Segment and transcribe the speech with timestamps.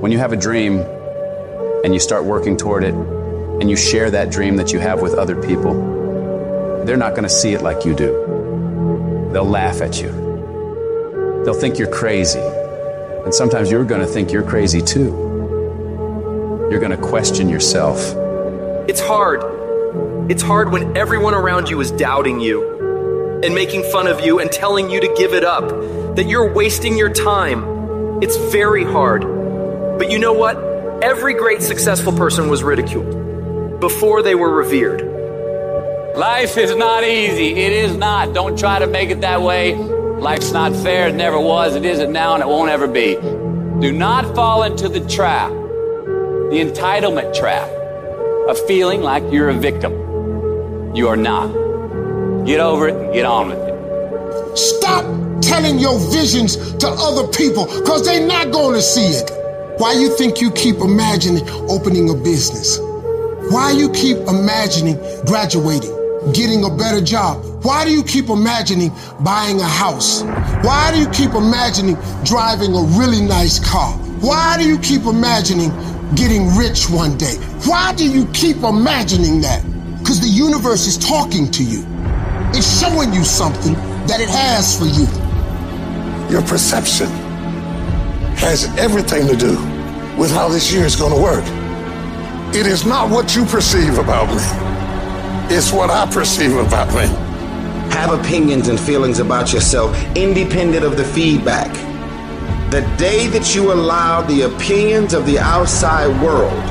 [0.00, 0.80] When you have a dream
[1.82, 5.14] and you start working toward it and you share that dream that you have with
[5.14, 9.30] other people, they're not going to see it like you do.
[9.32, 10.12] They'll laugh at you.
[11.44, 12.40] They'll think you're crazy.
[12.40, 16.68] And sometimes you're going to think you're crazy too.
[16.70, 17.98] You're going to question yourself.
[18.88, 19.42] It's hard.
[20.30, 24.52] It's hard when everyone around you is doubting you and making fun of you and
[24.52, 25.68] telling you to give it up,
[26.16, 28.22] that you're wasting your time.
[28.22, 29.35] It's very hard.
[29.98, 30.56] But you know what?
[31.02, 35.02] Every great successful person was ridiculed before they were revered.
[36.16, 37.54] Life is not easy.
[37.54, 38.32] It is not.
[38.34, 39.74] Don't try to make it that way.
[39.74, 41.08] Life's not fair.
[41.08, 41.76] It never was.
[41.76, 43.16] It isn't now, and it won't ever be.
[43.80, 47.68] Do not fall into the trap, the entitlement trap
[48.48, 49.92] of feeling like you're a victim.
[50.94, 51.48] You are not.
[52.46, 54.56] Get over it and get on with it.
[54.56, 55.04] Stop
[55.42, 59.45] telling your visions to other people because they're not going to see it.
[59.78, 62.78] Why you think you keep imagining opening a business?
[63.50, 65.92] Why you keep imagining graduating,
[66.32, 67.44] getting a better job?
[67.62, 70.22] Why do you keep imagining buying a house?
[70.64, 73.92] Why do you keep imagining driving a really nice car?
[74.20, 75.68] Why do you keep imagining
[76.14, 77.34] getting rich one day?
[77.66, 79.62] Why do you keep imagining that?
[79.98, 81.84] Because the universe is talking to you.
[82.54, 83.74] It's showing you something
[84.06, 85.06] that it has for you.
[86.32, 87.25] Your perception
[88.36, 89.56] has everything to do
[90.16, 91.44] with how this year is going to work.
[92.54, 97.06] It is not what you perceive about me, it's what I perceive about me.
[97.92, 101.72] Have opinions and feelings about yourself independent of the feedback.
[102.70, 106.62] The day that you allow the opinions of the outside world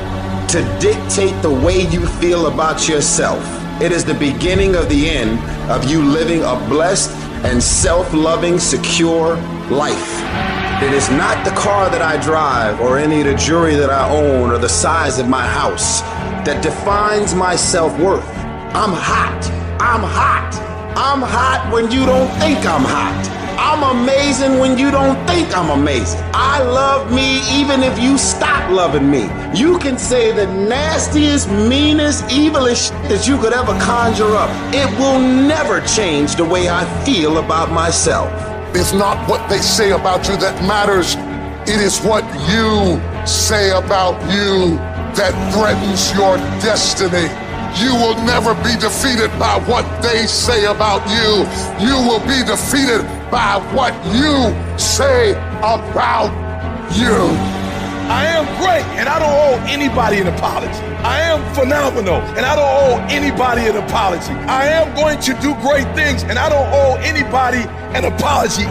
[0.50, 3.42] to dictate the way you feel about yourself,
[3.80, 5.38] it is the beginning of the end
[5.70, 7.10] of you living a blessed
[7.44, 9.36] and self loving, secure
[9.68, 10.55] life.
[10.82, 14.10] It is not the car that I drive or any of the jewelry that I
[14.10, 16.02] own or the size of my house
[16.44, 18.28] that defines my self worth.
[18.76, 19.40] I'm hot.
[19.80, 20.52] I'm hot.
[20.94, 23.24] I'm hot when you don't think I'm hot.
[23.58, 26.20] I'm amazing when you don't think I'm amazing.
[26.34, 29.30] I love me even if you stop loving me.
[29.58, 34.50] You can say the nastiest, meanest, evilest that you could ever conjure up.
[34.74, 38.55] It will never change the way I feel about myself.
[38.78, 41.16] It's not what they say about you that matters.
[41.64, 44.76] It is what you say about you
[45.16, 47.24] that threatens your destiny.
[47.80, 51.48] You will never be defeated by what they say about you.
[51.88, 53.00] You will be defeated
[53.30, 55.32] by what you say
[55.64, 56.28] about
[56.92, 57.55] you.
[58.08, 60.78] I am great and I don't owe anybody an apology.
[61.02, 64.32] I am phenomenal and I don't owe anybody an apology.
[64.46, 67.66] I am going to do great things and I don't owe anybody
[67.98, 68.62] an apology.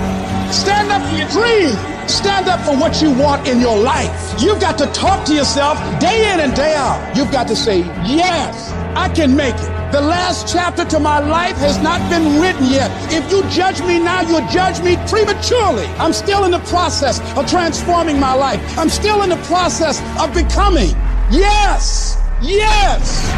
[0.53, 1.75] Stand up for your dream.
[2.07, 4.41] Stand up for what you want in your life.
[4.41, 7.17] You've got to talk to yourself day in and day out.
[7.17, 9.74] You've got to say, yes, I can make it.
[9.95, 12.91] The last chapter to my life has not been written yet.
[13.13, 15.85] If you judge me now, you'll judge me prematurely.
[15.95, 18.59] I'm still in the process of transforming my life.
[18.77, 20.89] I'm still in the process of becoming.
[21.31, 23.31] Yes, yes.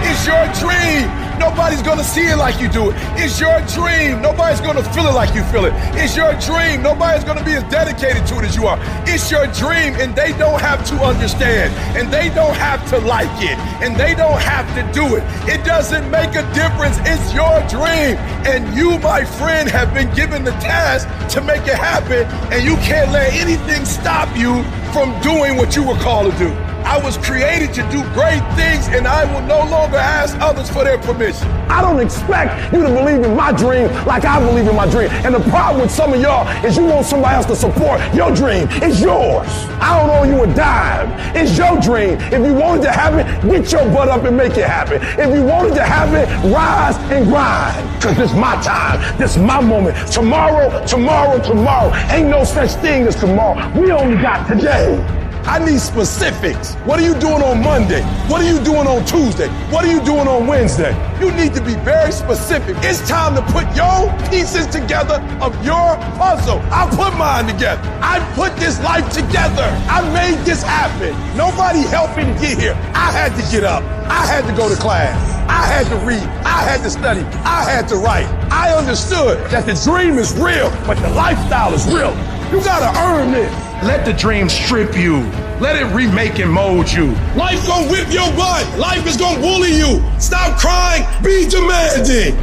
[0.00, 1.27] It's your dream.
[1.38, 2.96] Nobody's gonna see it like you do it.
[3.16, 4.20] It's your dream.
[4.20, 5.72] Nobody's gonna feel it like you feel it.
[5.94, 6.82] It's your dream.
[6.82, 8.78] Nobody's gonna be as dedicated to it as you are.
[9.06, 13.30] It's your dream, and they don't have to understand, and they don't have to like
[13.42, 15.22] it, and they don't have to do it.
[15.48, 16.98] It doesn't make a difference.
[17.02, 18.16] It's your dream,
[18.46, 22.76] and you, my friend, have been given the task to make it happen, and you
[22.76, 24.62] can't let anything stop you
[24.92, 26.67] from doing what you were called to do.
[26.88, 30.84] I was created to do great things, and I will no longer ask others for
[30.84, 31.46] their permission.
[31.68, 35.10] I don't expect you to believe in my dream like I believe in my dream.
[35.10, 38.34] And the problem with some of y'all is you want somebody else to support your
[38.34, 38.68] dream.
[38.80, 39.46] It's yours.
[39.84, 41.12] I don't owe you a dime.
[41.36, 42.18] It's your dream.
[42.32, 45.02] If you wanted to have it, get your butt up and make it happen.
[45.20, 48.00] If you wanted to have it, rise and grind.
[48.00, 49.18] Because this is my time.
[49.18, 49.94] This is my moment.
[50.10, 51.94] Tomorrow, tomorrow, tomorrow.
[52.08, 53.78] Ain't no such thing as tomorrow.
[53.78, 55.27] We only got today.
[55.48, 56.74] I need specifics.
[56.84, 58.02] What are you doing on Monday?
[58.28, 59.48] What are you doing on Tuesday?
[59.72, 60.92] What are you doing on Wednesday?
[61.18, 62.76] You need to be very specific.
[62.84, 66.60] It's time to put your pieces together of your puzzle.
[66.68, 67.80] I put mine together.
[68.02, 69.64] I put this life together.
[69.88, 71.16] I made this happen.
[71.34, 72.74] Nobody helped me get here.
[72.92, 73.82] I had to get up.
[74.04, 75.16] I had to go to class.
[75.48, 76.28] I had to read.
[76.44, 77.22] I had to study.
[77.48, 78.28] I had to write.
[78.52, 82.12] I understood that the dream is real, but the lifestyle is real.
[82.52, 83.67] You gotta earn this.
[83.82, 85.22] Let the dream strip you.
[85.62, 87.14] Let it remake and mold you.
[87.38, 88.66] Life gonna whip your butt.
[88.76, 90.02] Life is gonna bully you.
[90.18, 91.06] Stop crying.
[91.22, 92.34] Be demanding.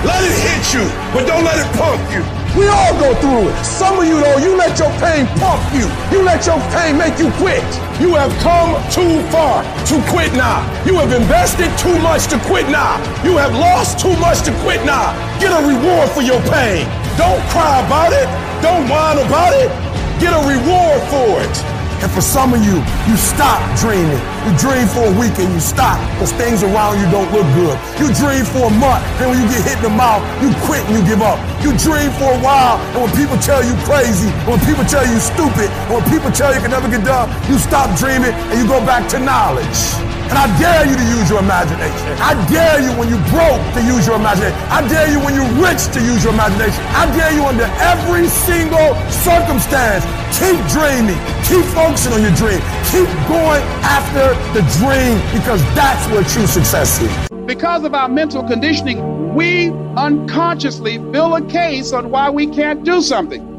[0.00, 2.24] Let it hit you, but don't let it punk you.
[2.56, 3.64] We all go through it.
[3.64, 5.84] Some of you, though, you let your pain pump you.
[6.08, 7.62] You let your pain make you quit.
[8.00, 9.60] You have come too far
[9.92, 10.64] to quit now.
[10.88, 12.96] You have invested too much to quit now.
[13.22, 15.12] You have lost too much to quit now.
[15.38, 16.88] Get a reward for your pain.
[17.20, 18.24] Don't cry about it.
[18.64, 19.91] Don't whine about it.
[20.22, 21.56] Get a reward for it.
[21.98, 22.78] And for some of you,
[23.10, 24.22] you stop dreaming.
[24.46, 27.74] You dream for a week and you stop because things around you don't look good.
[27.98, 30.86] You dream for a month, then when you get hit in the mouth, you quit
[30.86, 31.42] and you give up.
[31.58, 35.18] You dream for a while, and when people tell you crazy, when people tell you
[35.18, 38.78] stupid, when people tell you can never get done, you stop dreaming and you go
[38.86, 40.21] back to knowledge.
[40.32, 42.08] And I dare you to use your imagination.
[42.16, 44.56] I dare you when you broke to use your imagination.
[44.72, 46.80] I dare you when you're rich to use your imagination.
[46.96, 50.08] I dare you under every single circumstance.
[50.40, 51.20] Keep dreaming.
[51.44, 52.64] Keep focusing on your dream.
[52.88, 57.12] Keep going after the dream because that's where true success is.
[57.44, 59.68] Because of our mental conditioning, we
[59.98, 63.51] unconsciously build a case on why we can't do something.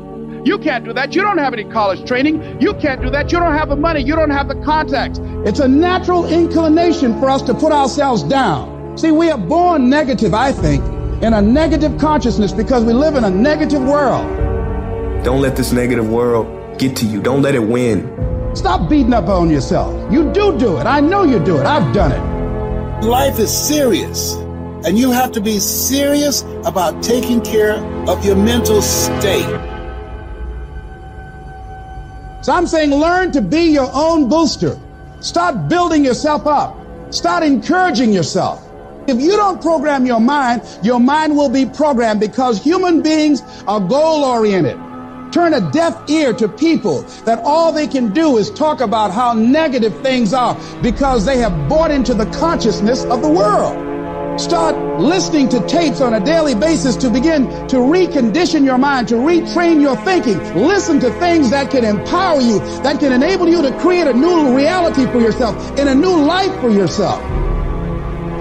[0.46, 1.16] You can't do that.
[1.16, 2.62] You don't have any college training.
[2.62, 3.32] You can't do that.
[3.32, 4.02] You don't have the money.
[4.02, 5.20] You don't have the contacts.
[5.46, 8.98] It's a natural inclination for us to put ourselves down.
[8.98, 10.84] See, we are born negative, I think,
[11.24, 14.26] in a negative consciousness because we live in a negative world.
[15.24, 17.22] Don't let this negative world get to you.
[17.22, 18.10] Don't let it win.
[18.54, 20.12] Stop beating up on yourself.
[20.12, 20.86] You do do it.
[20.86, 21.66] I know you do it.
[21.66, 23.06] I've done it.
[23.06, 24.34] Life is serious,
[24.86, 27.76] and you have to be serious about taking care
[28.10, 29.63] of your mental state.
[32.44, 34.78] So I'm saying learn to be your own booster.
[35.22, 36.76] Start building yourself up.
[37.10, 38.62] Start encouraging yourself.
[39.08, 43.80] If you don't program your mind, your mind will be programmed because human beings are
[43.80, 44.78] goal oriented.
[45.32, 49.32] Turn a deaf ear to people that all they can do is talk about how
[49.32, 53.93] negative things are because they have bought into the consciousness of the world.
[54.38, 59.16] Start listening to tapes on a daily basis to begin to recondition your mind, to
[59.16, 60.40] retrain your thinking.
[60.56, 64.56] Listen to things that can empower you, that can enable you to create a new
[64.56, 67.22] reality for yourself and a new life for yourself.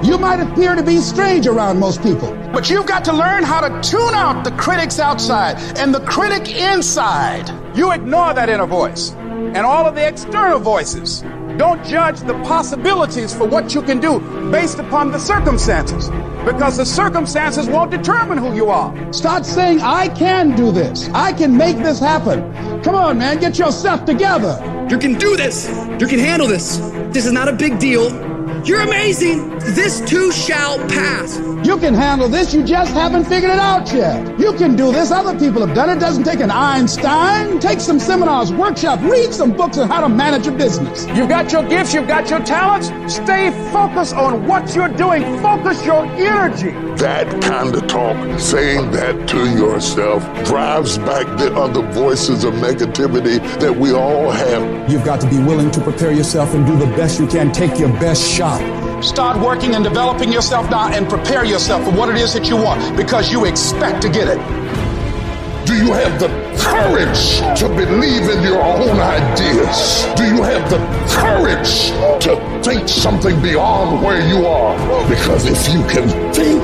[0.02, 3.60] You might appear to be strange around most people, but you've got to learn how
[3.60, 7.50] to tune out the critics outside and the critic inside.
[7.76, 11.22] You ignore that inner voice and all of the external voices.
[11.62, 14.19] Don't judge the possibilities for what you can do
[14.50, 16.11] based upon the circumstances
[16.44, 18.91] because the circumstances won't determine who you are.
[19.12, 21.09] Start saying, I can do this.
[21.11, 22.82] I can make this happen.
[22.82, 24.59] Come on, man, get yourself together.
[24.91, 25.69] You can do this.
[26.00, 26.79] You can handle this.
[27.12, 28.11] This is not a big deal.
[28.64, 29.59] You're amazing.
[29.75, 31.37] This too shall pass.
[31.67, 32.55] You can handle this.
[32.55, 34.38] You just haven't figured it out yet.
[34.38, 35.11] You can do this.
[35.11, 35.99] Other people have done it.
[35.99, 37.59] Doesn't take an Einstein.
[37.59, 41.06] Take some seminars, workshop, read some books on how to manage a business.
[41.09, 41.93] You've got your gifts.
[41.93, 42.87] You've got your talents.
[43.12, 45.23] Stay focused on what you're doing.
[45.41, 46.70] Focus your energy.
[46.97, 53.38] That kind of talk, saying that to yourself, drives back the other voices of negativity
[53.59, 54.91] that we all have.
[54.91, 57.50] You've got to be willing to prepare yourself and do the best you can.
[57.50, 58.51] Take your best shot.
[59.02, 62.56] Start working and developing yourself now and prepare yourself for what it is that you
[62.56, 64.38] want because you expect to get it.
[65.66, 70.06] Do you have the courage to believe in your own ideas?
[70.16, 70.78] Do you have the
[71.08, 71.90] courage
[72.25, 74.76] to think something beyond where you are?
[75.08, 76.62] Because if you can think,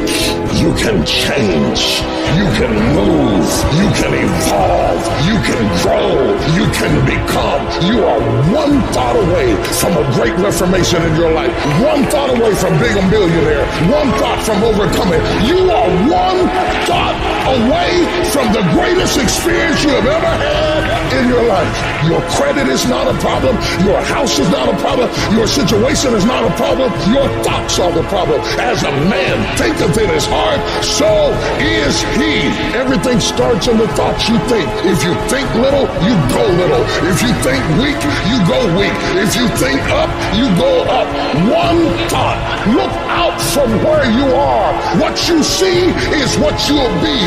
[0.58, 2.02] you can change,
[2.34, 3.46] you can move,
[3.78, 7.62] you can evolve, you can grow, you can become.
[7.86, 8.20] You are
[8.52, 11.52] one thought away from a great reformation in your life,
[11.82, 15.20] one thought away from being a millionaire, one thought from overcoming.
[15.46, 16.40] You are one
[16.88, 17.16] thought
[17.54, 20.68] away from the greatest experience you have ever had
[21.14, 21.70] in your life.
[22.06, 23.54] Your credit is not a problem.
[23.86, 25.10] Your house is not a problem.
[25.34, 26.90] Your situation is not a problem.
[27.10, 28.40] Your thoughts are the problem.
[28.58, 32.50] As a man thinketh in his heart, so is he.
[32.74, 34.66] Everything starts in the thoughts you think.
[34.84, 36.82] If you think little, you go little.
[37.06, 37.98] If you think weak,
[38.30, 38.94] you go weak.
[39.18, 41.08] If you think up, you go up.
[41.46, 41.80] One
[42.10, 42.38] thought.
[42.68, 44.72] Look out from where you are.
[45.00, 47.18] What you see is what you'll be.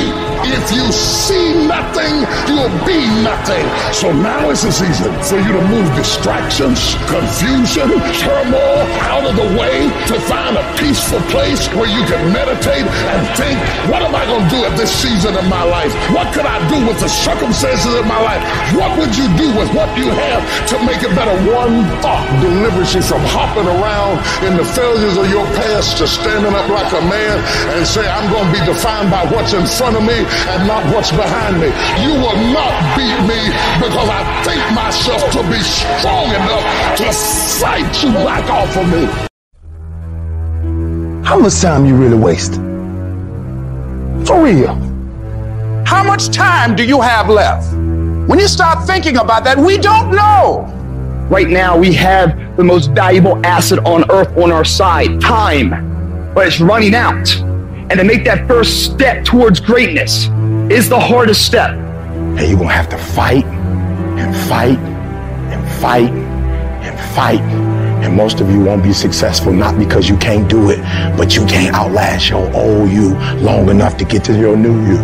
[2.61, 3.65] You'll be nothing.
[3.89, 7.89] So now is the season for you to move distractions, confusion,
[8.21, 13.21] turmoil out of the way to find a peaceful place where you can meditate and
[13.33, 13.57] think,
[13.89, 15.89] what am I going to do at this season of my life?
[16.13, 18.45] What could I do with the circumstances of my life?
[18.77, 21.33] What would you do with what you have to make it better?
[21.49, 26.53] One thought delivers you from hopping around in the failures of your past to standing
[26.53, 27.41] up like a man
[27.73, 30.85] and say, I'm going to be defined by what's in front of me and not
[30.93, 31.73] what's behind me.
[32.05, 33.41] You will not beat me
[33.79, 37.11] because I think myself to be strong enough to
[37.59, 39.07] fight you back off of me.
[41.25, 42.55] How much time you really waste?
[44.27, 44.75] For real.
[45.85, 47.73] How much time do you have left?
[48.27, 50.67] When you start thinking about that, we don't know.
[51.29, 56.47] Right now, we have the most valuable asset on earth on our side time, but
[56.47, 57.33] it's running out.
[57.39, 60.27] And to make that first step towards greatness
[60.69, 61.90] is the hardest step.
[62.37, 67.41] And you're going to have to fight and fight and fight and fight.
[68.03, 70.79] And most of you won't be successful not because you can't do it,
[71.17, 74.97] but you can't outlast your old you long enough to get to your new you.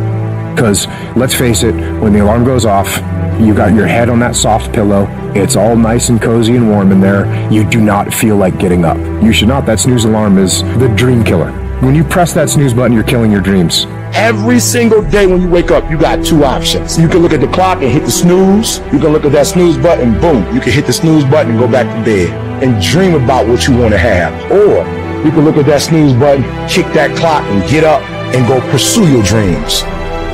[0.56, 2.98] Because let's face it, when the alarm goes off,
[3.40, 5.08] you got your head on that soft pillow.
[5.36, 7.52] It's all nice and cozy and warm in there.
[7.52, 8.98] You do not feel like getting up.
[9.24, 9.68] You should not.
[9.68, 11.67] That snooze alarm is the dream killer.
[11.82, 13.86] When you press that snooze button, you're killing your dreams.
[14.16, 16.98] Every single day when you wake up, you got two options.
[16.98, 18.80] You can look at the clock and hit the snooze.
[18.92, 20.56] You can look at that snooze button, boom.
[20.56, 23.68] You can hit the snooze button and go back to bed and dream about what
[23.68, 24.34] you want to have.
[24.52, 24.78] Or
[25.24, 28.02] you can look at that snooze button, kick that clock and get up
[28.34, 29.86] and go pursue your dreams.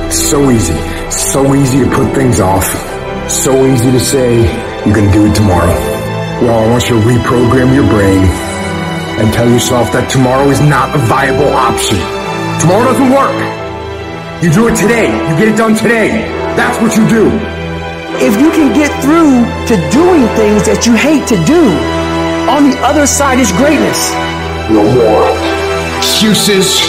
[0.08, 0.80] So easy.
[1.10, 2.64] So easy to put things off.
[3.30, 4.48] So easy to say,
[4.86, 5.76] you're going to do it tomorrow.
[6.40, 8.53] Well, I want you to reprogram your brain
[9.20, 11.98] and tell yourself that tomorrow is not a viable option.
[12.60, 13.36] Tomorrow doesn't work.
[14.42, 15.08] You do it today.
[15.10, 16.26] You get it done today.
[16.58, 17.30] That's what you do.
[18.22, 21.62] If you can get through to doing things that you hate to do,
[22.50, 24.12] on the other side is greatness.
[24.70, 25.26] No more
[25.98, 26.82] excuses.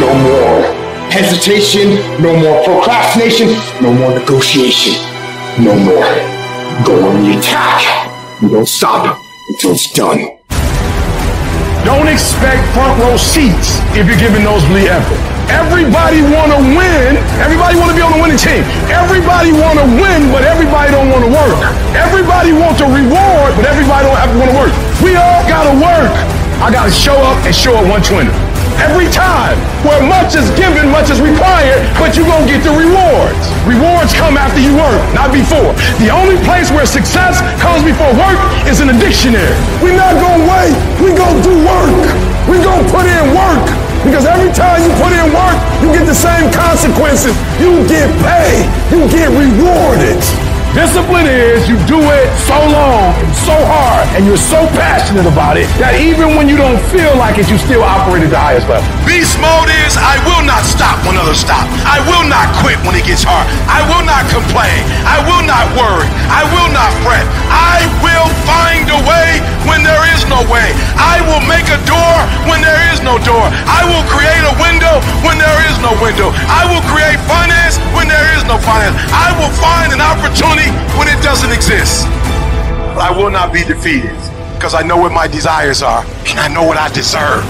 [0.00, 3.46] No more hesitation, no more procrastination,
[3.80, 4.94] no more negotiation,
[5.62, 6.04] no more.
[6.84, 8.42] Go on the attack.
[8.42, 9.16] You don't stop
[9.50, 10.43] until it's done.
[11.84, 15.20] Don't expect front row seats if you're giving nosebleed effort.
[15.52, 17.20] Everybody want to win.
[17.44, 18.64] Everybody want to be on the winning team.
[18.88, 21.60] Everybody want to win, but everybody don't want to work.
[21.92, 24.72] Everybody wants a reward, but everybody don't want to work.
[25.04, 26.12] We all got to work.
[26.64, 28.43] I got to show up and show up 120
[28.82, 29.58] every time.
[29.86, 33.44] Where much is given, much is required, but you're going to get the rewards.
[33.68, 35.76] Rewards come after you work, not before.
[36.00, 39.54] The only place where success comes before work is in the dictionary.
[39.84, 40.74] We're not going to wait.
[41.00, 42.04] We're going to do work.
[42.48, 43.66] We're going to put in work.
[44.04, 47.32] Because every time you put in work, you get the same consequences.
[47.56, 48.68] You get paid.
[48.92, 50.43] You get rewarded.
[50.74, 55.54] Discipline is you do it so long and so hard and you're so passionate about
[55.54, 58.66] it that even when you don't feel like it, you still operate at the highest
[58.66, 58.82] level.
[59.06, 61.70] Beast mode is I will not stop when others stop.
[61.86, 63.46] I will not quit when it gets hard.
[63.70, 64.82] I will not complain.
[65.06, 66.10] I will not worry.
[66.26, 67.22] I will not fret.
[67.54, 69.30] I will find a way
[69.70, 70.74] when there is no way.
[70.98, 72.16] I will make a door
[72.50, 73.46] when there is no door.
[73.70, 74.33] I will create
[80.34, 82.06] opportunity when it doesn't exist.
[82.94, 84.14] But I will not be defeated
[84.54, 87.46] because I know what my desires are and I know what I deserve.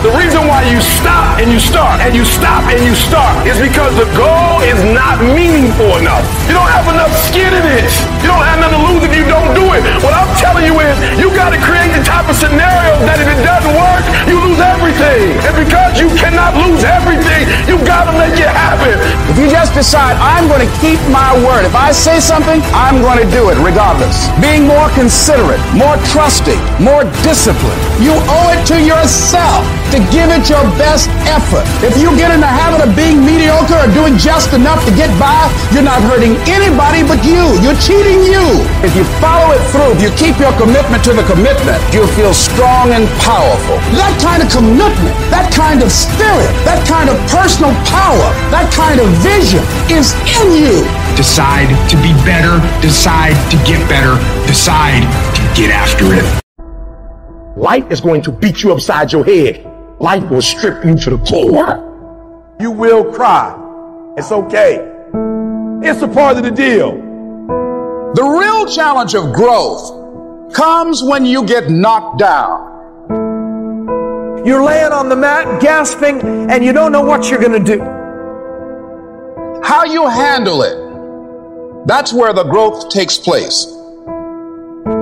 [0.00, 3.60] The reason why you stop and you start and you stop and you start is
[3.60, 6.24] because the goal is not meaningful enough.
[6.48, 7.92] You don't have enough skin in it.
[8.20, 9.80] You don't have nothing to lose if you don't do it.
[10.04, 13.28] What I'm telling you is you got to create the type of scenario that if
[13.32, 15.40] it doesn't work, you lose everything.
[15.40, 18.92] And because you cannot lose everything, you got to make it happen.
[19.32, 21.64] If you just decide, I'm going to keep my word.
[21.64, 24.28] If I say something, I'm going to do it regardless.
[24.36, 27.80] Being more considerate, more trusting, more disciplined.
[28.04, 29.64] You owe it to yourself
[29.96, 31.64] to give it your best effort.
[31.82, 35.10] If you get in the habit of being mediocre or doing just enough to get
[35.18, 37.42] by, you're not hurting anybody but you.
[37.64, 38.42] You're cheating you.
[38.82, 42.34] If you follow it through, if you keep your commitment to the commitment, you'll feel
[42.34, 43.78] strong and powerful.
[43.94, 48.98] That kind of commitment, that kind of spirit, that kind of personal power, that kind
[48.98, 50.82] of vision is in you.
[51.14, 52.58] Decide to be better.
[52.82, 54.18] Decide to get better.
[54.50, 56.26] Decide to get after it.
[57.56, 59.66] Life is going to beat you upside your head.
[60.00, 61.86] Life will strip you to the core.
[62.58, 63.54] You will cry.
[64.16, 64.86] It's okay.
[65.82, 66.99] It's a part of the deal.
[68.12, 72.66] The real challenge of growth comes when you get knocked down.
[74.44, 77.80] You're laying on the mat, gasping, and you don't know what you're going to do.
[79.62, 83.66] How you handle it, that's where the growth takes place.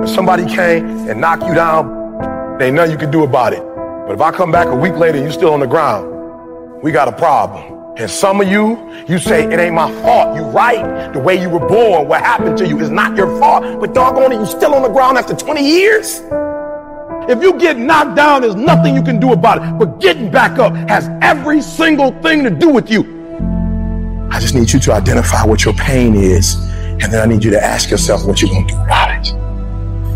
[0.03, 3.63] If somebody came and knocked you down, there ain't nothing you can do about it.
[4.05, 6.91] But if I come back a week later and you're still on the ground, we
[6.91, 7.78] got a problem.
[7.99, 8.77] And some of you,
[9.09, 10.33] you say, it ain't my fault.
[10.33, 11.11] You right.
[11.11, 13.81] The way you were born, what happened to you is not your fault.
[13.81, 16.21] But doggone it, you still on the ground after 20 years?
[17.29, 19.77] If you get knocked down, there's nothing you can do about it.
[19.77, 23.01] But getting back up has every single thing to do with you.
[24.31, 26.55] I just need you to identify what your pain is.
[26.55, 29.33] And then I need you to ask yourself what you're going to do about it.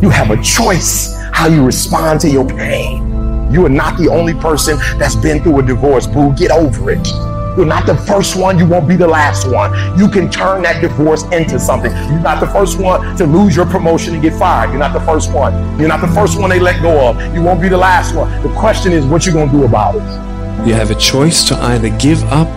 [0.01, 3.51] You have a choice how you respond to your pain.
[3.51, 6.33] You are not the only person that's been through a divorce, boo.
[6.37, 7.32] Get over it.
[7.55, 8.57] You're not the first one.
[8.57, 9.71] You won't be the last one.
[9.97, 11.91] You can turn that divorce into something.
[11.91, 14.71] You're not the first one to lose your promotion and get fired.
[14.71, 15.53] You're not the first one.
[15.79, 17.33] You're not the first one they let go of.
[17.33, 18.29] You won't be the last one.
[18.41, 20.67] The question is, what you gonna do about it?
[20.67, 22.47] You have a choice to either give up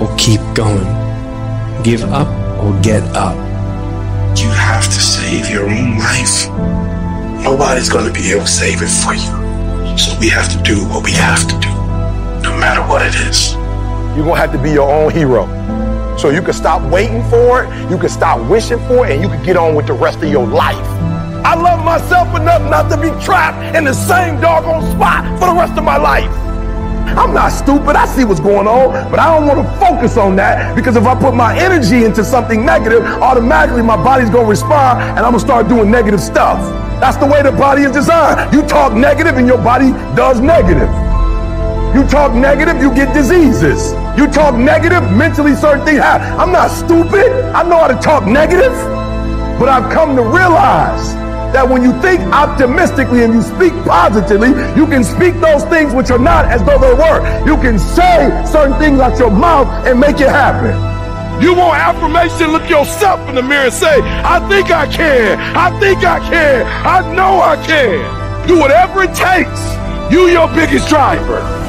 [0.00, 0.86] or keep going.
[1.82, 2.28] Give up
[2.62, 3.36] or get up.
[4.38, 6.48] You have to save your own life.
[7.42, 9.98] Nobody's going to be able to save it for you.
[9.98, 11.68] So we have to do what we have to do,
[12.42, 13.59] no matter what it is.
[14.20, 15.46] You're gonna have to be your own hero.
[16.18, 19.28] So you can stop waiting for it, you can stop wishing for it, and you
[19.28, 20.76] can get on with the rest of your life.
[21.42, 25.54] I love myself enough not to be trapped in the same doggone spot for the
[25.54, 26.28] rest of my life.
[27.16, 27.96] I'm not stupid.
[27.96, 31.06] I see what's going on, but I don't want to focus on that because if
[31.06, 35.32] I put my energy into something negative, automatically my body's going to respond and I'm
[35.32, 36.60] going to start doing negative stuff.
[37.00, 38.52] That's the way the body is designed.
[38.52, 40.90] You talk negative and your body does negative.
[41.96, 43.94] You talk negative, you get diseases.
[44.18, 46.38] You talk negative, mentally certain things happen.
[46.38, 47.30] I'm not stupid.
[47.54, 48.72] I know how to talk negative,
[49.58, 51.14] but I've come to realize
[51.52, 56.10] that when you think optimistically and you speak positively, you can speak those things which
[56.10, 57.20] are not as though they were.
[57.46, 60.74] You can say certain things out your mouth and make it happen.
[61.42, 62.52] You want affirmation?
[62.52, 65.38] Look yourself in the mirror and say, I think I can.
[65.56, 66.66] I think I can.
[66.66, 68.46] I know I can.
[68.46, 69.60] Do whatever it takes.
[70.12, 71.59] You your biggest driver.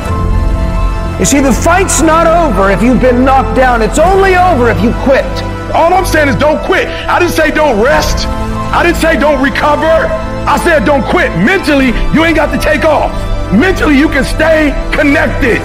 [1.22, 3.84] You see, the fight's not over if you've been knocked down.
[3.84, 5.24] It's only over if you quit.
[5.70, 6.88] All I'm saying is don't quit.
[6.88, 8.26] I didn't say don't rest.
[8.74, 9.86] I didn't say don't recover.
[9.86, 11.30] I said don't quit.
[11.38, 13.14] Mentally, you ain't got to take off.
[13.54, 15.62] Mentally, you can stay connected.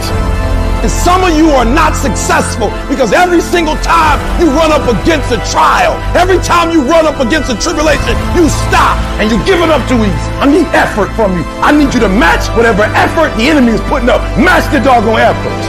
[0.82, 5.32] And some of you are not successful because every single time you run up against
[5.32, 9.60] a trial, every time you run up against a tribulation, you stop and you give
[9.60, 10.30] it up too easy.
[10.38, 11.44] I need effort from you.
[11.64, 14.20] I need you to match whatever effort the enemy is putting up.
[14.36, 15.60] Match the doggone effort.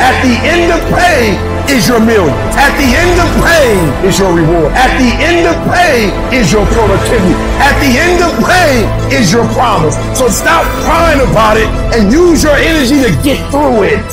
[0.00, 2.34] At the end of pain is your million.
[2.54, 4.70] At the end of pain is your reward.
[4.74, 7.34] At the end of pain is your productivity.
[7.58, 9.98] At the end of pain is your promise.
[10.16, 14.06] So stop crying about it and use your energy to get through it.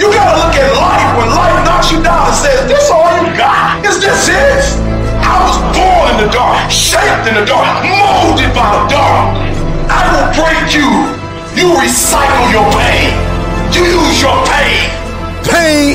[0.00, 3.32] You gotta look at life when life knocks you down and says, This all you
[3.36, 3.84] got?
[3.84, 4.64] Is this it?
[5.20, 9.36] I was born in the dark, shaped in the dark, molded by the dark.
[9.88, 10.88] I will break you.
[11.56, 13.12] You recycle your pain.
[13.72, 14.95] You use your pain.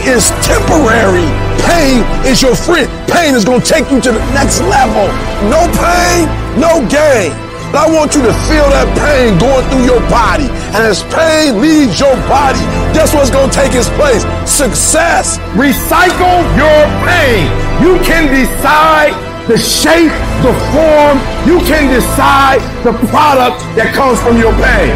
[0.02, 1.30] Is temporary.
[1.62, 2.90] Pain is your friend.
[3.08, 5.08] Pain is going to take you to the next level.
[5.48, 6.26] No pain,
[6.60, 7.32] no gain.
[7.70, 10.50] But I want you to feel that pain going through your body.
[10.74, 12.60] And as pain leaves your body,
[12.98, 14.26] guess what's going to take its place?
[14.44, 15.38] Success.
[15.54, 17.48] Recycle your pain.
[17.80, 19.14] You can decide
[19.48, 20.12] the shape,
[20.42, 21.22] the form.
[21.46, 24.92] You can decide the product that comes from your pain.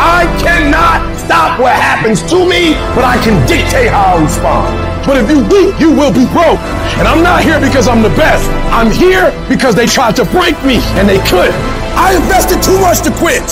[0.00, 4.70] I cannot stop what happens to me, but I can dictate how I respond.
[5.02, 6.62] But if you weak, you will be broke.
[7.02, 8.46] And I'm not here because I'm the best.
[8.70, 11.50] I'm here because they tried to break me and they could.
[11.98, 13.42] I invested too much to quit.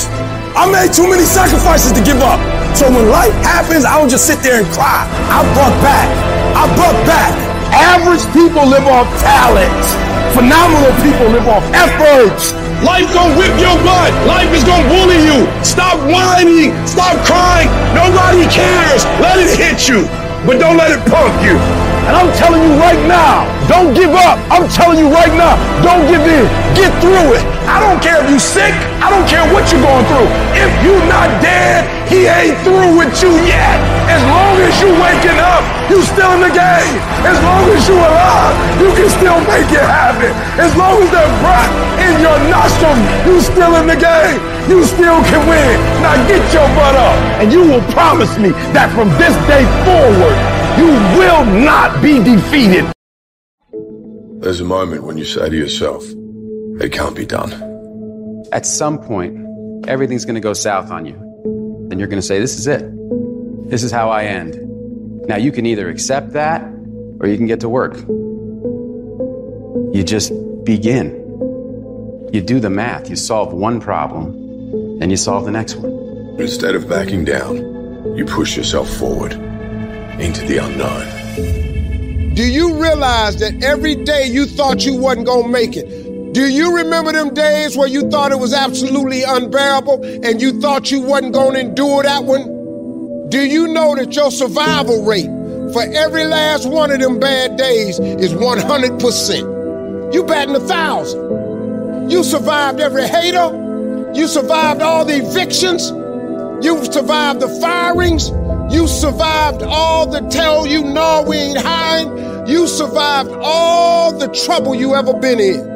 [0.55, 2.39] I made too many sacrifices to give up.
[2.79, 5.03] So when life happens, I don't just sit there and cry.
[5.35, 6.07] I buck back.
[6.55, 7.35] I buck back.
[7.75, 9.83] Average people live off talent.
[10.31, 12.39] Phenomenal people live off effort.
[12.85, 14.13] Life gonna whip your butt.
[14.29, 15.49] Life is gonna bully you.
[15.65, 16.77] Stop whining.
[16.87, 17.69] Stop crying.
[17.97, 19.05] Nobody cares.
[19.25, 20.05] Let it hit you,
[20.45, 21.84] but don't let it punk you.
[22.05, 24.37] And I'm telling you right now, don't give up.
[24.53, 26.45] I'm telling you right now, don't give in.
[26.77, 27.45] Get through it.
[27.65, 28.77] I don't care if you're sick.
[29.01, 30.29] I don't care what you're going through.
[30.53, 33.81] If you're not dead, he ain't through with you yet.
[34.05, 36.97] As long as you're waking up, you're still in the game.
[37.25, 38.53] As long as you're alive,
[38.85, 40.29] you can still make it happen.
[40.61, 41.73] As long as there's breath
[42.05, 44.39] in your nostrils, you still in the game.
[44.69, 45.77] You still can win.
[46.05, 50.37] Now get your butt up, and you will promise me that from this day forward,
[50.79, 50.87] you
[51.19, 52.91] will not be defeated.
[54.41, 56.05] There's a moment when you say to yourself,
[56.81, 57.53] it can't be done.
[58.53, 61.15] At some point, everything's going to go south on you.
[61.91, 62.83] And you're going to say, This is it.
[63.71, 64.59] This is how I end.
[65.29, 66.63] Now, you can either accept that
[67.21, 67.97] or you can get to work.
[69.95, 70.33] You just
[70.65, 71.21] begin.
[72.33, 73.09] You do the math.
[73.09, 74.31] You solve one problem,
[75.01, 75.93] and you solve the next one.
[76.41, 77.57] Instead of backing down,
[78.17, 79.33] you push yourself forward
[80.21, 82.35] into the unknown.
[82.35, 86.33] Do you realize that every day you thought you wasn't gonna make it?
[86.35, 90.91] Do you remember them days where you thought it was absolutely unbearable and you thought
[90.91, 93.29] you wasn't gonna endure that one?
[93.29, 95.31] Do you know that your survival rate
[95.73, 100.13] for every last one of them bad days is 100%?
[100.13, 102.11] You batting a thousand.
[102.11, 104.13] You survived every hater.
[104.15, 105.91] You survived all the evictions.
[106.65, 108.31] You survived the firings.
[108.71, 112.47] You survived all the tell you no, we ain't hiring.
[112.47, 115.75] You survived all the trouble you ever been in.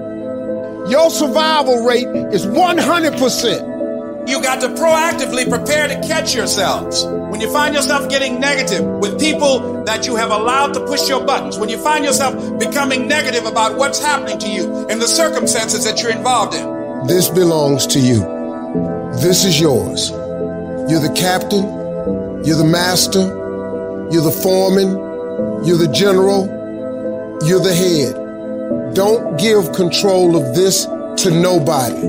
[0.91, 4.29] Your survival rate is 100%.
[4.29, 7.05] You got to proactively prepare to catch yourselves.
[7.05, 11.25] When you find yourself getting negative with people that you have allowed to push your
[11.25, 15.85] buttons, when you find yourself becoming negative about what's happening to you and the circumstances
[15.85, 17.07] that you're involved in.
[17.07, 18.21] This belongs to you.
[19.21, 20.11] This is yours.
[20.91, 21.88] You're the captain.
[22.45, 23.21] You're the master.
[24.11, 24.91] You're the foreman.
[25.65, 26.47] You're the general.
[27.45, 28.95] You're the head.
[28.95, 30.85] Don't give control of this
[31.23, 32.01] to nobody.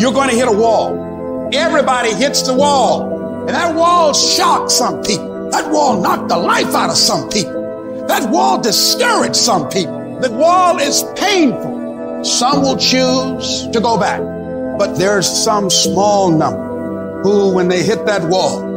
[0.00, 1.50] You're going to hit a wall.
[1.52, 3.46] Everybody hits the wall.
[3.46, 5.50] And that wall shocked some people.
[5.50, 8.06] That wall knocked the life out of some people.
[8.06, 10.20] That wall discouraged some people.
[10.20, 12.24] That wall is painful.
[12.24, 14.20] Some will choose to go back.
[14.78, 18.69] But there's some small number who, when they hit that wall,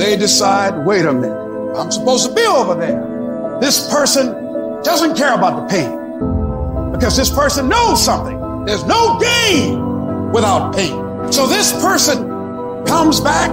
[0.00, 3.58] they decide, wait a minute, I'm supposed to be over there.
[3.60, 4.32] This person
[4.82, 8.64] doesn't care about the pain because this person knows something.
[8.64, 11.32] There's no gain without pain.
[11.32, 12.24] So this person
[12.86, 13.50] comes back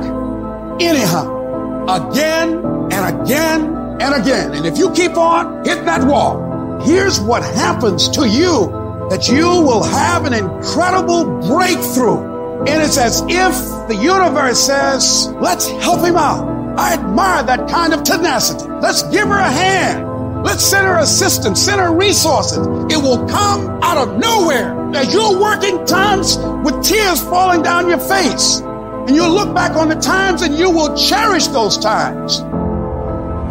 [0.81, 4.53] anyhow, again and again and again.
[4.53, 8.67] And if you keep on hitting that wall, here's what happens to you
[9.09, 12.26] that you will have an incredible breakthrough.
[12.59, 16.57] And it's as if the universe says, let's help him out.
[16.77, 18.69] I admire that kind of tenacity.
[18.69, 20.43] Let's give her a hand.
[20.43, 22.59] Let's send her assistance, send her resources.
[22.91, 27.99] It will come out of nowhere as you're working times with tears falling down your
[27.99, 28.59] face.
[28.59, 32.41] And you'll look back on the times and you will cherish those times.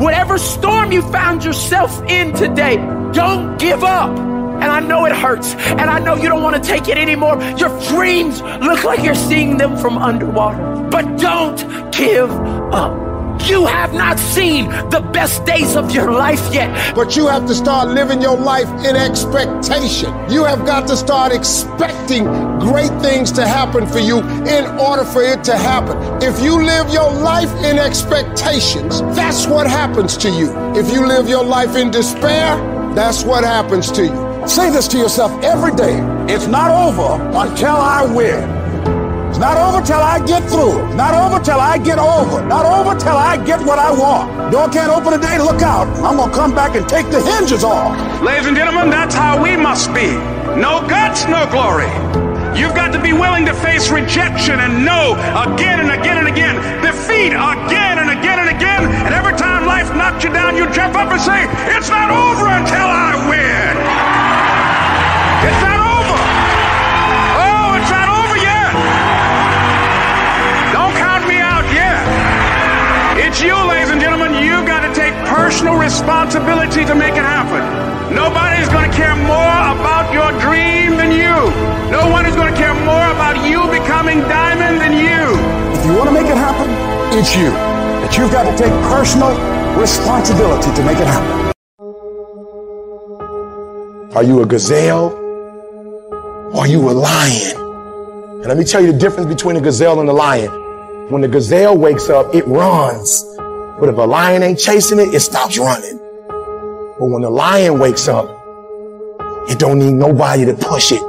[0.02, 2.76] Whatever storm you found yourself in today,
[3.12, 4.35] don't give up.
[4.60, 5.54] And I know it hurts.
[5.54, 7.40] And I know you don't want to take it anymore.
[7.58, 10.88] Your dreams look like you're seeing them from underwater.
[10.90, 11.58] But don't
[11.92, 13.06] give up.
[13.44, 16.96] You have not seen the best days of your life yet.
[16.96, 20.12] But you have to start living your life in expectation.
[20.30, 22.24] You have got to start expecting
[22.58, 25.96] great things to happen for you in order for it to happen.
[26.22, 30.50] If you live your life in expectations, that's what happens to you.
[30.74, 32.56] If you live your life in despair,
[32.94, 34.35] that's what happens to you.
[34.46, 35.98] Say this to yourself every day.
[36.32, 38.48] It's not over until I win.
[39.28, 40.86] It's not over till I get through.
[40.86, 42.46] It's not over till I get over.
[42.46, 44.52] Not over till I get what I want.
[44.52, 45.88] Door can't open today, look out.
[45.98, 47.98] I'm gonna come back and take the hinges off.
[48.22, 50.14] Ladies and gentlemen, that's how we must be.
[50.54, 51.90] No guts, no glory.
[52.56, 56.56] You've got to be willing to face rejection and no again and again and again.
[56.80, 58.82] Defeat again and again and again.
[59.04, 61.44] And every time life knocks you down, you jump up and say,
[61.76, 63.65] It's not over until I win.
[73.26, 74.34] It's you, ladies and gentlemen.
[74.40, 77.58] You've got to take personal responsibility to make it happen.
[78.14, 81.34] Nobody's going to care more about your dream than you.
[81.90, 85.34] No one is going to care more about you becoming diamond than you.
[85.76, 86.70] If you want to make it happen,
[87.18, 87.50] it's you.
[87.50, 89.34] But you've got to take personal
[89.76, 91.52] responsibility to make it happen.
[94.14, 95.10] Are you a gazelle?
[96.54, 97.56] Or are you a lion?
[98.38, 100.65] And let me tell you the difference between a gazelle and a lion.
[101.08, 103.22] When the gazelle wakes up, it runs.
[103.78, 105.98] But if a lion ain't chasing it, it stops running.
[106.98, 108.28] But when the lion wakes up,
[109.48, 111.00] it don't need nobody to push it.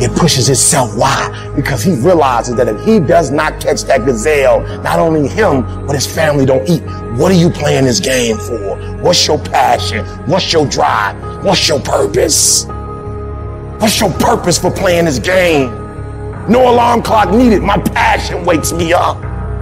[0.00, 0.96] It pushes itself.
[0.96, 1.52] Why?
[1.54, 5.94] Because he realizes that if he does not catch that gazelle, not only him, but
[5.94, 6.82] his family don't eat.
[7.20, 8.78] What are you playing this game for?
[9.02, 10.06] What's your passion?
[10.26, 11.44] What's your drive?
[11.44, 12.64] What's your purpose?
[13.80, 15.85] What's your purpose for playing this game?
[16.48, 17.62] No alarm clock needed.
[17.62, 19.20] My passion wakes me up.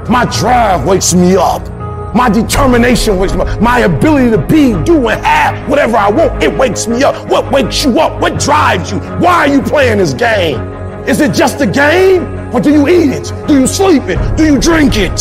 [0.09, 1.67] My drive wakes me up.
[2.15, 3.61] My determination wakes me up.
[3.61, 7.27] My ability to be, do, and have whatever I want, it wakes me up.
[7.29, 8.21] What wakes you up?
[8.21, 8.99] What drives you?
[9.19, 10.61] Why are you playing this game?
[11.09, 12.23] Is it just a game?
[12.55, 13.33] Or do you eat it?
[13.49, 14.37] Do you sleep it?
[14.37, 15.21] Do you drink it?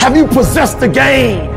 [0.00, 1.50] Have you possessed the game?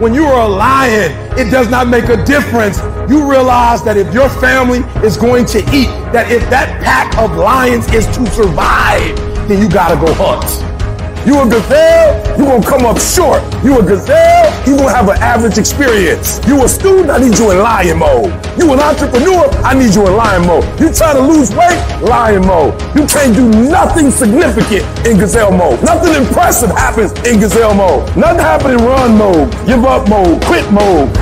[0.00, 2.78] When you are a lion, it does not make a difference.
[3.08, 7.34] You realize that if your family is going to eat, that if that pack of
[7.34, 9.16] lions is to survive,
[9.48, 10.70] then you gotta go hunt.
[11.26, 13.42] You a gazelle, you gonna come up short.
[13.62, 16.40] You a gazelle, you gonna have an average experience.
[16.48, 18.32] You a student, I need you in lion mode.
[18.56, 20.64] You an entrepreneur, I need you in lion mode.
[20.80, 22.72] You trying to lose weight, lion mode.
[22.96, 25.82] You can't do nothing significant in gazelle mode.
[25.84, 28.16] Nothing impressive happens in gazelle mode.
[28.16, 31.12] Nothing happens in run mode, give up mode, quit mode,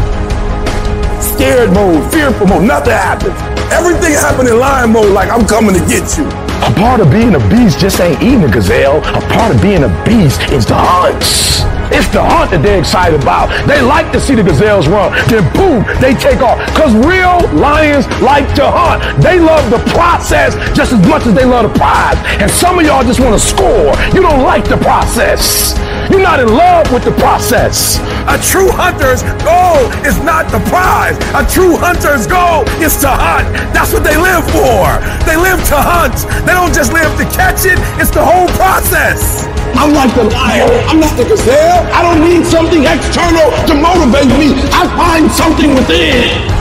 [1.38, 2.64] scared mode, fearful mode.
[2.64, 3.38] Nothing happens.
[3.72, 6.47] Everything happens in lion mode like I'm coming to get you.
[6.66, 8.98] A part of being a beast just ain't eating a gazelle.
[8.98, 11.62] A part of being a beast is the hunts.
[11.90, 13.48] It's the hunt that they're excited about.
[13.66, 15.12] They like to see the gazelles run.
[15.32, 16.60] Then boom, they take off.
[16.68, 19.00] Because real lions like to hunt.
[19.22, 22.18] They love the process just as much as they love the prize.
[22.42, 23.96] And some of y'all just want to score.
[24.12, 25.72] You don't like the process.
[26.10, 28.00] You're not in love with the process.
[28.28, 31.16] A true hunter's goal is not the prize.
[31.36, 33.48] A true hunter's goal is to hunt.
[33.72, 34.37] That's what they live
[35.48, 36.28] live to hunt.
[36.44, 37.78] They don't just live to catch it.
[37.96, 39.46] It's the whole process.
[39.80, 40.68] I'm like the lion.
[40.88, 41.86] I'm not the gazelle.
[41.88, 44.52] I don't need something external to motivate me.
[44.76, 46.57] I find something within.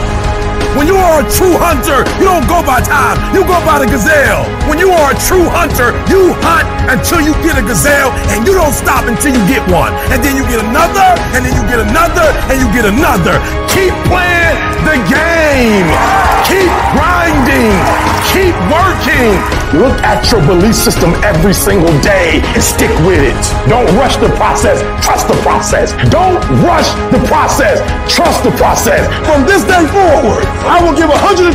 [0.78, 3.90] When you are a true hunter, you don't go by time, you go by the
[3.90, 4.46] gazelle.
[4.70, 8.54] When you are a true hunter, you hunt until you get a gazelle and you
[8.54, 9.90] don't stop until you get one.
[10.14, 13.42] And then you get another, and then you get another, and you get another.
[13.74, 15.90] Keep playing the game.
[16.46, 17.74] Keep grinding.
[18.30, 19.34] Keep working.
[19.76, 23.36] Look at your belief system every single day and stick with it.
[23.68, 24.80] Don't rush the process.
[25.04, 25.92] Trust the process.
[26.08, 27.84] Don't rush the process.
[28.08, 29.04] Trust the process.
[29.28, 31.52] From this day forward, I will give 120%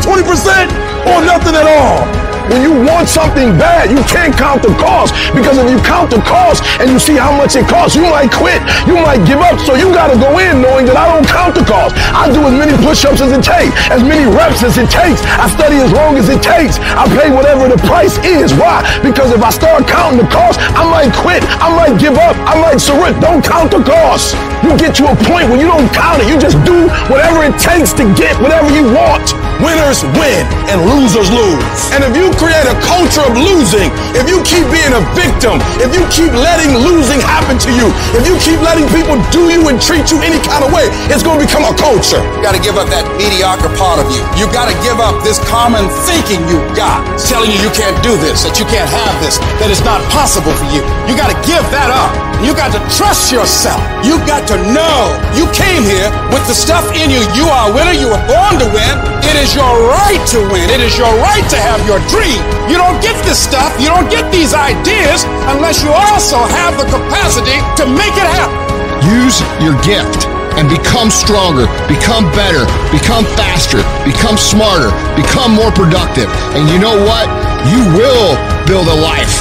[1.09, 2.31] or nothing at all.
[2.50, 6.18] When you want something bad, you can't count the cost because if you count the
[6.26, 8.59] cost and you see how much it costs, you might quit.
[8.87, 9.61] You might give up.
[9.62, 11.94] So you got to go in knowing that I don't count the cost.
[12.11, 15.22] I do as many push-ups as it takes, as many reps as it takes.
[15.38, 16.83] I study as long as it takes.
[16.98, 18.50] I pay whatever the price is.
[18.55, 18.83] Why?
[19.02, 21.44] Because if I start counting the cost, I might quit.
[21.62, 22.35] I might give up.
[22.48, 23.20] I might surrender.
[23.20, 24.35] Don't count the cost.
[24.66, 26.26] You get to a point where you don't count it.
[26.26, 29.51] You just do whatever it takes to get whatever you want.
[29.62, 31.81] Winners win and losers lose.
[31.94, 35.94] And if you create a culture of losing, if you keep being a victim, if
[35.94, 37.87] you keep letting losing happen to you,
[38.18, 41.22] if you keep letting people do you and treat you any kind of way, it's
[41.22, 42.18] going to become a culture.
[42.35, 44.20] You got to give up that mediocre part of you.
[44.35, 48.18] You got to give up this common thinking you got, telling you you can't do
[48.18, 50.83] this, that you can't have this, that it's not possible for you.
[51.07, 52.31] You got to give that up.
[52.42, 53.78] You got to trust yourself.
[54.02, 57.22] You got to know you came here with the stuff in you.
[57.38, 57.94] You are a winner.
[57.94, 58.94] You were born to win.
[59.22, 60.66] It is your right to win.
[60.66, 62.42] It is your right to have your dream.
[62.66, 63.70] You don't get this stuff.
[63.78, 65.22] You don't get these ideas
[65.55, 68.59] unless you also have the capacity to make it happen.
[69.07, 70.26] Use your gift
[70.59, 76.28] and become stronger, become better, become faster, become smarter, become more productive.
[76.59, 77.31] And you know what?
[77.70, 78.35] You will
[78.66, 79.40] build a life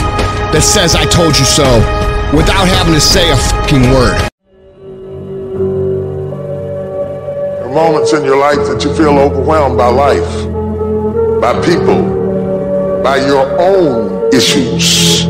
[0.54, 1.82] that says, I told you so,
[2.34, 4.18] without having to say a fucking word.
[7.58, 10.32] There are moments in your life that you feel overwhelmed by life,
[11.42, 15.26] by people, by your own issues,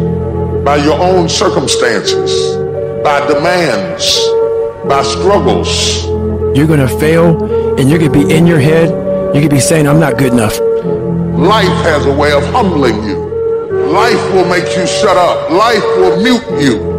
[0.64, 2.56] by your own circumstances,
[3.04, 4.20] by demands,
[4.88, 6.06] by struggles.
[6.56, 7.44] You're going to fail
[7.80, 8.90] and you're going to be in your head.
[8.90, 10.60] You're going to be saying, I'm not good enough.
[11.40, 13.18] Life has a way of humbling you.
[13.92, 15.50] Life will make you shut up.
[15.50, 16.91] Life will mute you.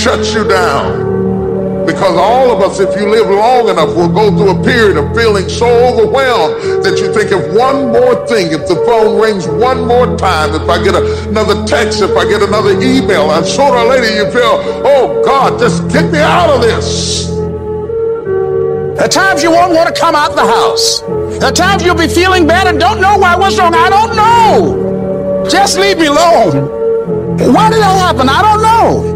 [0.00, 1.84] Shut you down.
[1.84, 5.14] Because all of us, if you live long enough, will go through a period of
[5.14, 9.86] feeling so overwhelmed that you think if one more thing, if the phone rings one
[9.86, 13.88] more time, if I get another text, if I get another email, and sooner or
[13.88, 17.28] later you feel, oh God, just get me out of this.
[18.98, 21.02] At times you won't want to come out the house.
[21.42, 23.36] At times you'll be feeling bad and don't know why.
[23.36, 23.74] What's wrong?
[23.74, 25.46] I don't know.
[25.46, 26.80] Just leave me alone.
[27.52, 28.30] Why did that happen?
[28.30, 29.09] I don't know.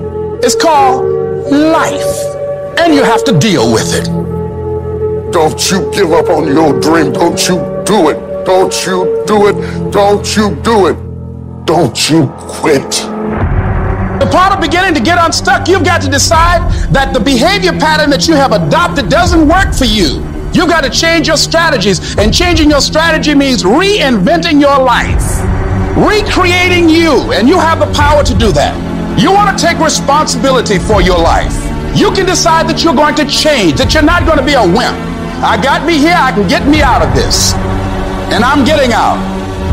[0.46, 1.06] It's called
[1.50, 2.78] life.
[2.78, 4.04] And you have to deal with it.
[5.32, 7.14] Don't you give up on your dream.
[7.14, 8.44] Don't you do it.
[8.44, 9.90] Don't you do it.
[9.90, 10.96] Don't you do it.
[11.64, 12.90] Don't you quit.
[14.20, 16.60] The part of beginning to get unstuck, you've got to decide
[16.92, 20.22] that the behavior pattern that you have adopted doesn't work for you.
[20.52, 25.40] You've got to change your strategies, and changing your strategy means reinventing your life,
[25.96, 28.93] recreating you, and you have the power to do that.
[29.16, 31.54] You want to take responsibility for your life.
[31.94, 34.66] You can decide that you're going to change, that you're not going to be a
[34.66, 34.98] wimp.
[35.38, 37.54] I got me here, I can get me out of this.
[38.34, 39.22] And I'm getting out.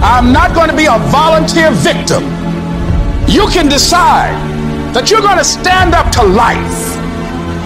[0.06, 2.22] I'm not going to be a volunteer victim.
[3.26, 4.38] You can decide
[4.94, 6.94] that you're going to stand up to life.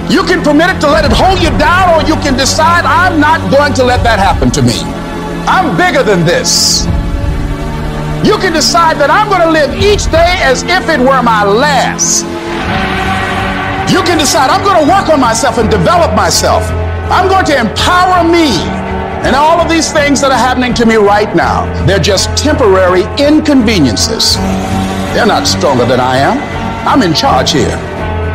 [0.07, 3.19] You can permit it to let it hold you down, or you can decide, I'm
[3.19, 4.79] not going to let that happen to me.
[5.43, 6.85] I'm bigger than this.
[8.25, 11.45] You can decide that I'm going to live each day as if it were my
[11.45, 12.25] last.
[13.93, 16.65] You can decide I'm going to work on myself and develop myself.
[17.13, 18.57] I'm going to empower me.
[19.21, 23.05] And all of these things that are happening to me right now, they're just temporary
[23.21, 24.37] inconveniences.
[25.13, 26.41] They're not stronger than I am.
[26.89, 27.77] I'm in charge here.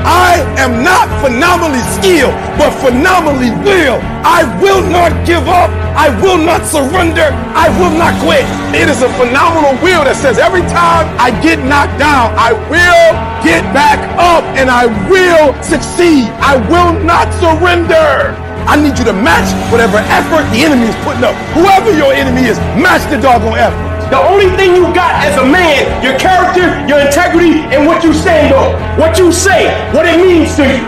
[0.05, 4.01] I am not phenomenally skilled, but phenomenally will.
[4.25, 5.69] I will not give up.
[5.93, 7.29] I will not surrender.
[7.53, 8.47] I will not quit.
[8.73, 13.09] It is a phenomenal will that says every time I get knocked down, I will
[13.45, 16.33] get back up and I will succeed.
[16.41, 18.33] I will not surrender.
[18.71, 21.35] I need you to match whatever effort the enemy is putting up.
[21.53, 23.90] Whoever your enemy is, match the doggone effort.
[24.11, 28.13] The only thing you got as a man, your character, your integrity, and what you
[28.13, 28.75] stand on.
[28.99, 30.83] What you say, what it means to you.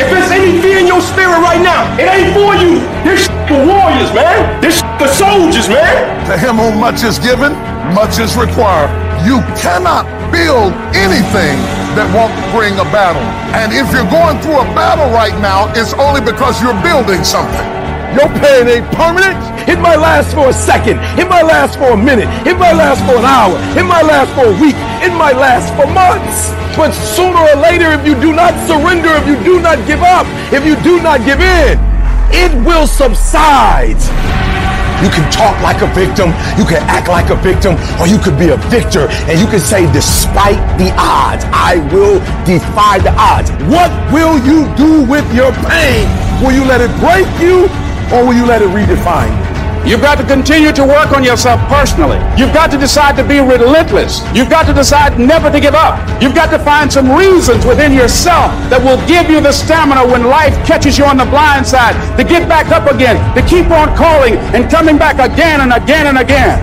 [0.00, 2.80] If it's any fear in your spirit right now, it ain't for you.
[3.04, 4.40] This for warriors, man.
[4.64, 5.92] This for soldiers, man.
[6.32, 7.52] To him whom much is given,
[7.92, 8.88] much is required.
[9.28, 11.60] You cannot build anything
[11.92, 13.20] that won't bring a battle.
[13.52, 17.66] And if you're going through a battle right now, it's only because you're building something.
[18.16, 19.36] Your pain ain't permanent.
[19.70, 20.98] It might last for a second.
[21.14, 22.26] It might last for a minute.
[22.42, 23.54] It might last for an hour.
[23.78, 24.74] It might last for a week.
[24.98, 26.50] It might last for months.
[26.74, 30.26] But sooner or later, if you do not surrender, if you do not give up,
[30.50, 31.78] if you do not give in,
[32.34, 33.94] it will subside.
[35.06, 38.36] You can talk like a victim, you can act like a victim, or you could
[38.42, 43.54] be a victor and you can say, despite the odds, I will defy the odds.
[43.70, 46.10] What will you do with your pain?
[46.42, 47.70] Will you let it break you
[48.10, 49.59] or will you let it redefine you?
[49.84, 52.20] You've got to continue to work on yourself personally.
[52.36, 54.20] You've got to decide to be relentless.
[54.34, 55.96] You've got to decide never to give up.
[56.22, 60.24] You've got to find some reasons within yourself that will give you the stamina when
[60.28, 63.96] life catches you on the blind side to get back up again, to keep on
[63.96, 66.60] calling and coming back again and again and again.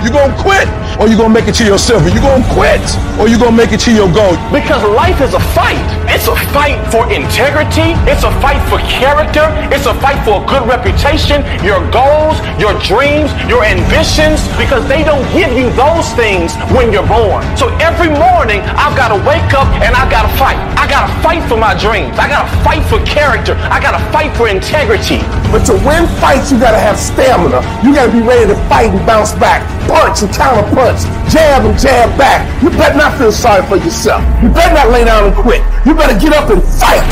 [0.00, 0.64] You're gonna quit
[0.96, 2.08] or you're gonna make it to your silver?
[2.08, 2.80] You gonna quit
[3.18, 4.32] or you're gonna make it to your goal?
[4.48, 5.99] Because life is a fight.
[6.20, 7.96] It's a fight for integrity.
[8.04, 9.48] It's a fight for character.
[9.72, 15.02] It's a fight for a good reputation, your goals, your dreams, your ambitions, because they
[15.02, 17.40] don't give you those things when you're born.
[17.56, 20.60] So every morning, I've got to wake up and I've got to fight.
[20.76, 22.12] I got to fight for my dreams.
[22.20, 23.56] I got to fight for character.
[23.72, 25.24] I got to fight for integrity.
[25.50, 27.58] But to win fights, you gotta have stamina.
[27.82, 31.74] You gotta be ready to fight and bounce back, punch and counter punch, jab and
[31.74, 32.46] jab back.
[32.62, 34.22] You better not feel sorry for yourself.
[34.38, 35.58] You better not lay down and quit.
[35.84, 37.04] You better get up and fight.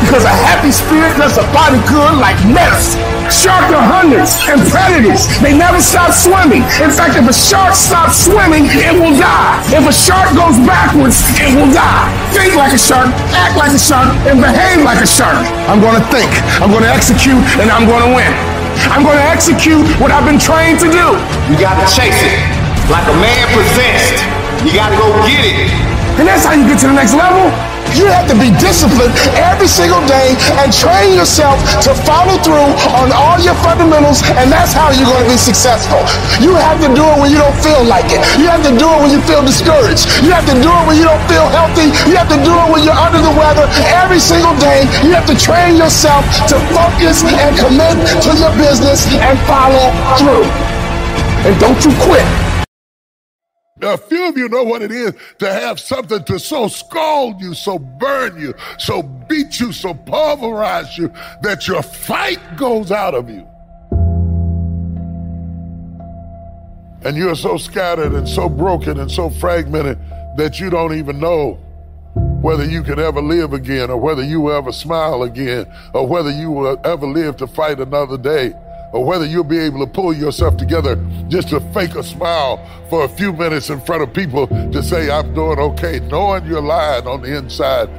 [0.00, 3.00] Because a happy spirit does a body good like medicine.
[3.32, 5.26] Sharks are hunters and predators.
[5.42, 6.62] They never stop swimming.
[6.78, 9.58] In fact, if a shark stops swimming, it will die.
[9.72, 12.06] If a shark goes backwards, it will die.
[12.30, 15.42] Think like a shark, act like a shark, and behave like a shark.
[15.66, 16.30] I'm gonna think,
[16.62, 18.30] I'm gonna execute, and I'm gonna win.
[18.92, 21.06] I'm gonna execute what I've been trained to do.
[21.50, 22.38] You gotta chase it
[22.92, 24.22] like a man possessed.
[24.62, 25.72] You gotta go get it.
[26.20, 27.50] And that's how you get to the next level.
[27.94, 33.12] You have to be disciplined every single day and train yourself to follow through on
[33.14, 36.02] all your fundamentals, and that's how you're going to be successful.
[36.42, 38.20] You have to do it when you don't feel like it.
[38.40, 40.08] You have to do it when you feel discouraged.
[40.24, 41.92] You have to do it when you don't feel healthy.
[42.08, 43.68] You have to do it when you're under the weather.
[43.94, 49.06] Every single day, you have to train yourself to focus and commit to your business
[49.20, 50.46] and follow through.
[51.46, 52.45] And don't you quit.
[53.82, 57.52] A few of you know what it is to have something to so scald you,
[57.52, 61.12] so burn you, so beat you, so pulverize you
[61.42, 63.46] that your fight goes out of you.
[67.02, 69.98] And you're so scattered and so broken and so fragmented
[70.38, 71.60] that you don't even know
[72.40, 76.30] whether you could ever live again or whether you will ever smile again or whether
[76.30, 78.54] you will ever live to fight another day
[78.96, 80.96] or whether you'll be able to pull yourself together
[81.28, 85.10] just to fake a smile for a few minutes in front of people to say,
[85.10, 87.90] I'm doing okay, knowing you're lying on the inside.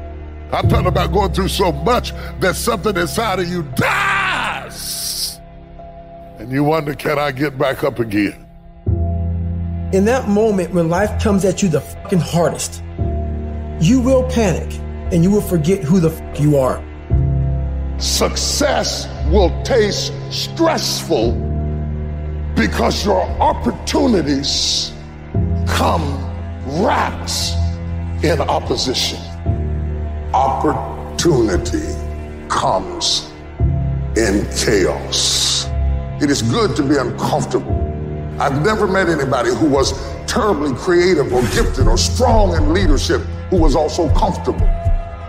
[0.51, 5.39] I'm talking about going through so much that something inside of you dies.
[6.39, 8.43] And you wonder, can I get back up again?
[9.93, 12.81] In that moment when life comes at you the fucking hardest,
[13.79, 14.73] you will panic
[15.13, 16.83] and you will forget who the fuck you are.
[17.99, 21.31] Success will taste stressful
[22.55, 24.93] because your opportunities
[25.67, 26.23] come
[26.65, 27.53] wrapped
[28.23, 29.19] in opposition.
[30.31, 31.95] Opportunity
[32.49, 33.31] comes
[34.15, 35.67] in chaos.
[36.21, 37.75] It is good to be uncomfortable.
[38.39, 39.93] I've never met anybody who was
[40.27, 44.67] terribly creative or gifted or strong in leadership who was also comfortable.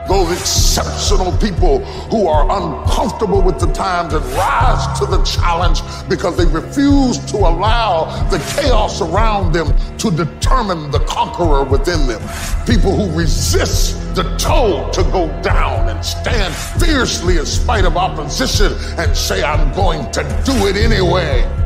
[0.09, 6.37] Those exceptional people who are uncomfortable with the times and rise to the challenge because
[6.37, 12.23] they refuse to allow the chaos around them to determine the conqueror within them.
[12.67, 18.73] People who resist the toll to go down and stand fiercely in spite of opposition
[18.99, 21.58] and say, I'm going to do it anyway.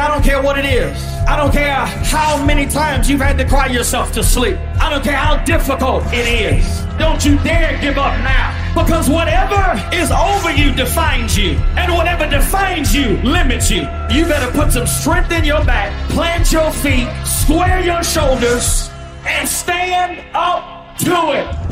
[0.00, 0.96] I don't care what it is.
[1.26, 4.56] I don't care how many times you've had to cry yourself to sleep.
[4.80, 6.84] I don't care how difficult it is.
[6.98, 8.54] Don't you dare give up now.
[8.80, 9.60] Because whatever
[9.92, 11.58] is over you defines you.
[11.76, 13.88] And whatever defines you limits you.
[14.08, 18.88] You better put some strength in your back, plant your feet, square your shoulders,
[19.26, 21.67] and stand up to it.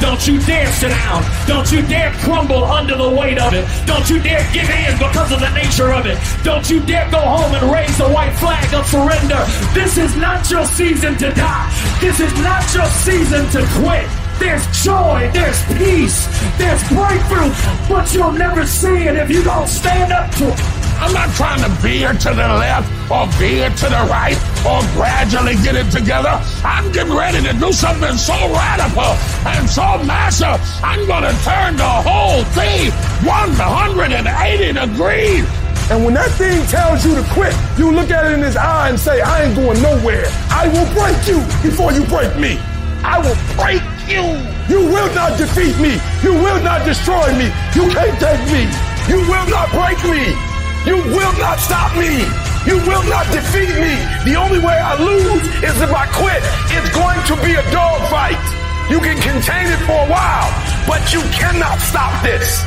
[0.00, 1.22] Don't you dare sit down.
[1.46, 3.66] Don't you dare crumble under the weight of it.
[3.86, 6.18] Don't you dare give in because of the nature of it.
[6.42, 9.44] Don't you dare go home and raise the white flag of surrender.
[9.74, 11.70] This is not your season to die.
[12.00, 14.08] This is not your season to quit.
[14.40, 16.26] There's joy, there's peace,
[16.56, 17.52] there's breakthrough,
[17.90, 20.79] but you'll never see it if you don't stand up to it.
[21.00, 24.36] I'm not trying to veer to the left or veer to the right
[24.68, 26.36] or gradually get it together.
[26.62, 29.16] I'm getting ready to do something so radical
[29.48, 30.60] and so massive.
[30.84, 32.92] I'm going to turn the whole thing
[33.24, 35.48] 180 degrees.
[35.90, 38.90] And when that thing tells you to quit, you look at it in his eye
[38.90, 40.28] and say, I ain't going nowhere.
[40.52, 42.60] I will break you before you break me.
[43.00, 44.36] I will break you.
[44.68, 45.96] You will not defeat me.
[46.22, 47.48] You will not destroy me.
[47.72, 48.68] You can't take me.
[49.08, 50.49] You will not break me.
[50.86, 52.24] You will not stop me.
[52.64, 54.00] You will not defeat me.
[54.24, 56.40] The only way I lose is if I quit.
[56.72, 58.40] It's going to be a dogfight.
[58.88, 60.50] You can contain it for a while,
[60.88, 62.64] but you cannot stop this.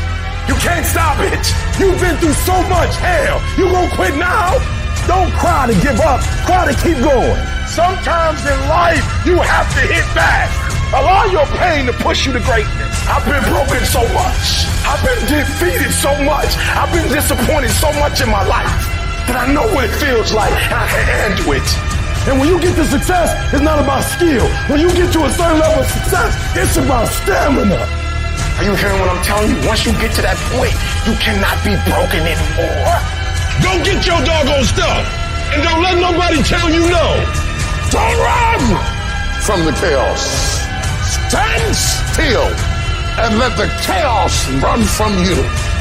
[0.47, 1.41] You can't stop it.
[1.82, 3.41] You've been through so much hell.
[3.57, 4.61] You gonna quit now?
[5.07, 6.22] Don't cry to give up.
[6.45, 7.41] Cry to keep going.
[7.68, 10.62] Sometimes in life, you have to hit back.
[10.94, 12.94] Allow your pain to push you to greatness.
[13.10, 14.70] I've been broken so much.
[14.86, 16.54] I've been defeated so much.
[16.78, 18.70] I've been disappointed so much in my life
[19.26, 21.66] that I know what it feels like and I can handle it.
[22.30, 24.46] And when you get to success, it's not about skill.
[24.70, 27.89] When you get to a certain level of success, it's about stamina.
[28.62, 29.58] Are you hearing what I'm telling you?
[29.66, 30.78] Once you get to that point,
[31.10, 32.94] you cannot be broken anymore.
[33.66, 35.02] Don't get your doggone stuff.
[35.58, 37.08] And don't let nobody tell you no.
[37.89, 38.62] Don't run
[39.41, 40.62] from the chaos.
[41.34, 42.46] Stand still
[43.18, 45.72] and let the chaos run from you.